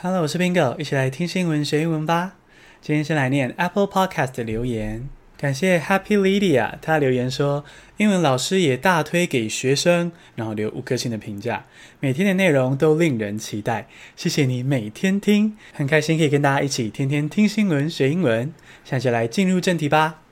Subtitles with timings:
[0.00, 2.36] Hello，我是 Bingo，一起来听新闻学英文吧。
[2.80, 7.64] 今天先来念 Apple Podcast 的留言，感谢 Happy Lydia，他留言说
[7.96, 11.64] 英文老师也大推给学生，然后留五颗星的评价，
[11.98, 13.88] 每天的内容都令人期待。
[14.14, 18.54] 谢谢你每天听，很开心可以跟大家一起天天听新闻学英文。
[18.84, 20.22] 现在就来进入正题吧。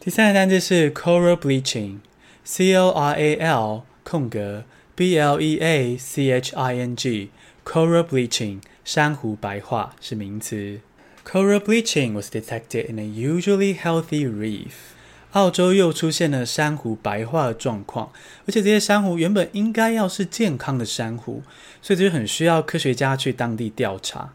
[0.00, 6.74] 第三个单字是 coral bleaching，c o r a l 空格 b l e a c h i
[6.74, 10.80] n g，coral bleaching 珊瑚白化是名词。
[11.24, 14.96] Coral bleaching was detected in a usually healthy reef.
[15.32, 18.10] 澳洲又出现了珊瑚白化的状况，
[18.46, 21.42] 而且这些珊瑚原本应该要是健康的珊瑚，
[21.80, 24.32] 所以这就很需要科学家去当地调查。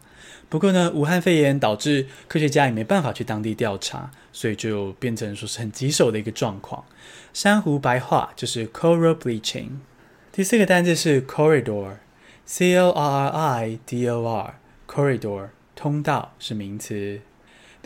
[0.48, 6.84] 不过呢，武汉肺炎导致科学家也没办法去当地调查，所以就变成说是很棘手的一个状况。
[7.34, 9.70] 珊瑚白化就是 coral bleaching。
[10.32, 17.20] 第四个单字是 corridor，c o r r i d o r，corridor 通道是名词。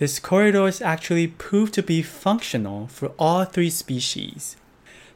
[0.00, 4.52] This corridor is actually proved to be functional for all three species.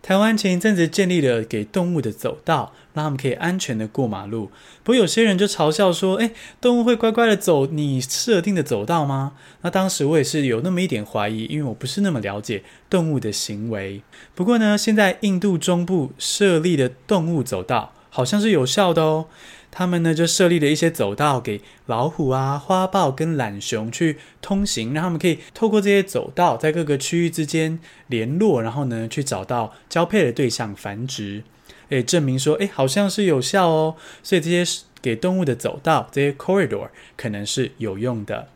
[0.03, 4.51] 台湾前一阵子建立了给动物的走道，让他们可以安全的过马路。
[4.83, 9.33] 不过有些人就嘲笑说：“诶，动物会乖乖的走你设定的走道吗？”
[9.65, 14.03] 那当时我也是有那么一点怀疑，因为我不是那么了解动物的行为。
[14.35, 19.29] 不过呢，现在印度中部设立的动物走道好像是有效的哦。
[19.77, 31.43] 他们呢就设立了一些走道给老虎啊、花豹跟懒熊去通行，让他们可以透过这些走道在各个区域之间联络，然后呢去找到交配的对象繁殖，
[31.89, 33.97] 诶，证明说诶好像是有效哦。
[34.23, 38.49] 所以这些给动物的走道，这些 corridor 可能是有用的。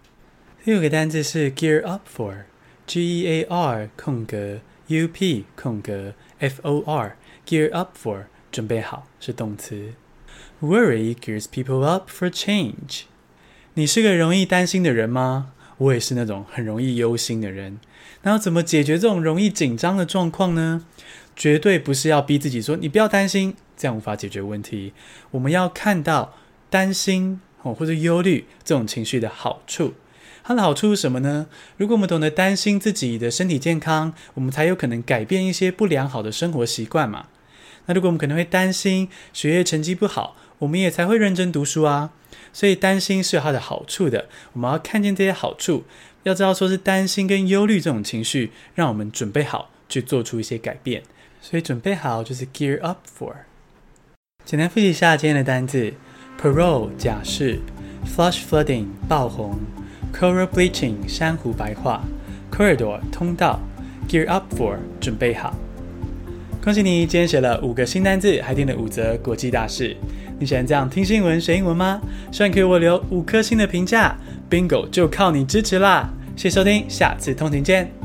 [0.64, 7.96] 第五个单字是 gear up for，G E A R 空格 U P 空格 F O R，gear up
[8.00, 9.94] for 准备好是动词。
[10.60, 13.02] Worry gears people up for change。
[13.74, 15.52] 你是个容易担心的人吗？
[15.78, 17.78] 我也是那种很容易忧心的人。
[18.22, 20.84] 那要怎么解决这种容易紧张的状况呢？
[21.36, 24.92] 绝对不是要逼自己说你不要担心，这样无法解决问题。
[25.30, 26.34] 我们要看到
[26.68, 29.94] 担心哦或者忧虑这种情绪的好处。
[30.42, 31.46] 它的好处是什么呢？
[31.76, 37.26] 如果我们懂得担心自己的身体健康，我们才有可能改变一些不良好的生活习惯嘛。
[37.88, 42.10] 那如果我们可能会担心学业成绩不好，我们也才会认真读书啊，
[42.52, 44.28] 所以担心是有它的好处的。
[44.52, 45.84] 我们要看见这些好处，
[46.24, 51.02] 要知道说是担心跟忧虑这种情绪，让我们准备好去做出一些改变。
[51.40, 53.32] 所以准备好就是 gear up for。
[54.44, 55.94] 简单复习一下今天的单字
[56.38, 57.60] ：parole 假释
[58.04, 59.58] ，flash flooding 爆红
[60.12, 62.02] ，coral bleaching 珊瑚白化
[62.50, 63.60] ，corridor 通道
[64.08, 65.56] ，gear up for 准备好。
[66.62, 69.96] 恭喜你，今天写了五个新单字，还听了五则国际大事。
[70.38, 72.00] 你喜欢这样听新闻学英文吗？
[72.30, 74.14] 希望给我留五颗星的评价
[74.50, 76.10] ，Bingo 就靠你支持啦！
[76.36, 77.97] 谢谢收听，下次通勤见。